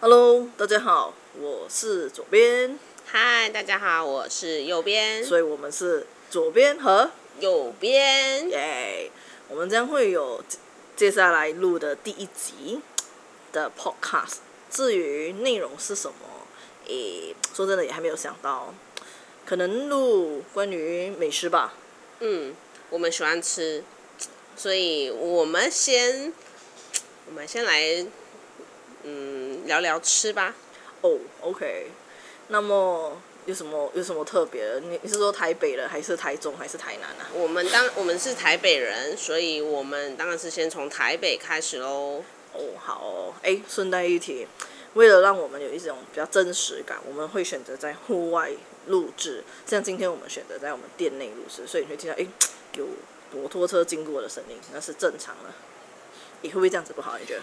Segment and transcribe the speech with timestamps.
[0.00, 7.10] Hello，大家好，我是左边，嗨，大家好，我是右边，所以我们是左边和
[7.40, 9.10] 右边，耶。
[9.48, 10.44] 我们将会有
[10.94, 12.80] 接下来录的第一集
[13.52, 14.38] 的 Podcast。
[14.70, 16.16] 至于内容是什么，
[16.86, 18.74] 诶，说真的也还没有想到，
[19.46, 21.72] 可能录关于美食吧。
[22.20, 22.54] 嗯，
[22.90, 23.82] 我们喜欢吃，
[24.54, 26.32] 所以我们先，
[27.26, 28.04] 我们先来，
[29.04, 30.54] 嗯，聊聊吃吧。
[31.02, 31.90] 哦，OK。
[32.48, 33.16] 那么
[33.46, 34.80] 有什么有什么特别的？
[34.80, 37.28] 你你是说台北的，还是台中，还是台南啊？
[37.32, 42.22] 我们当我们是台北人，所以我们当然是先从台北开始喽。
[42.52, 44.46] 哦，好哦，哎，顺带一提，
[44.94, 48.52] 为了让我们有一种比较真实感，我们会选择在户外
[48.86, 49.42] 录制。
[49.66, 52.26] 像今天我们选择在我们店内录制，所以你会听到哎
[52.76, 52.86] 有
[53.32, 55.50] 摩托车经过的声音，那是正常的。
[56.42, 57.18] 你会不会这样子不好？
[57.18, 57.42] 你觉得？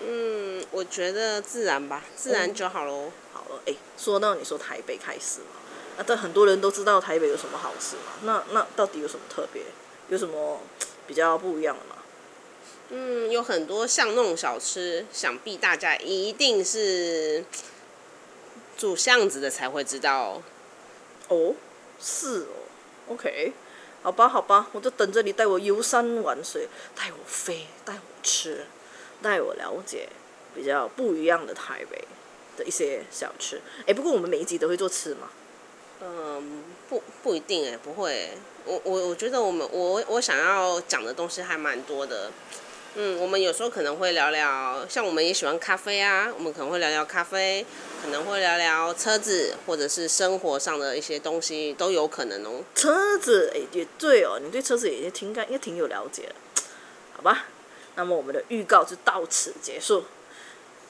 [0.00, 3.12] 嗯，我觉得自然吧，自然就好喽。
[3.32, 5.60] 好了，哎，说到你说台北开始嘛，
[5.98, 9.62] 那但很多人都知道台北有什么好吃嘛，那那到底有什么特别？
[10.08, 10.60] 有什么
[11.06, 11.96] 比较不一样的吗？
[12.88, 17.44] 嗯，有很多巷弄小吃，想必大家一定是
[18.76, 20.42] 住巷子的才会知道。
[21.28, 21.54] 哦，
[22.00, 22.66] 是哦
[23.10, 23.52] ，OK，
[24.02, 28.66] 好吧，好吧，我就等着你带我游山玩水，带我飞，带我吃，
[29.22, 30.08] 带我了解
[30.54, 32.04] 比较不一样的台北
[32.56, 33.60] 的一些小吃。
[33.86, 35.30] 哎，不过我们每一集都会做吃嘛。
[36.02, 38.30] 嗯，不不一定哎，不会。
[38.64, 42.30] 我我我觉得我们我我想要讲的东西还蛮多的。
[42.96, 47.64] 嗯，我们有时候可能会聊聊，像我们也喜欢咖啡啊，我们可能会聊聊咖啡，
[48.02, 52.64] 可能会聊聊车子，或者是生活上的一些东西都有可能哦。
[52.74, 56.34] 车子，哎，也对哦，你对车子也挺应该应该挺有了解的，
[57.14, 57.46] 好吧？
[57.96, 60.04] 那么我们的预告就到此结束，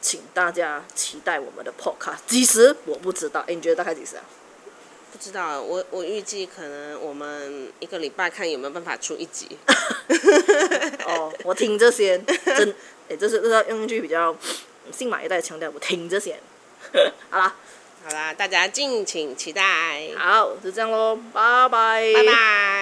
[0.00, 2.18] 请大家期待我们的 podcast。
[2.26, 4.22] 几时我不知道，哎，你觉得大概几时啊？
[5.12, 9.58] 不知道，我我预计可能我们一个礼拜看有没有办法出一集。
[11.06, 12.74] 哦，我听这些，真，
[13.10, 14.34] 哎，这是这是用一句比较
[14.90, 16.40] 信马一代强调，我听这些。
[17.28, 17.54] 好啦，
[18.04, 20.08] 好啦，大家敬请期待。
[20.16, 22.81] 好，就这样喽，拜拜，拜拜。